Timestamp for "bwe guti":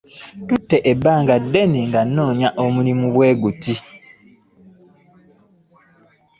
3.13-3.75